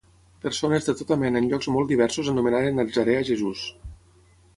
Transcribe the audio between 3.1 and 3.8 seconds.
a Jesús.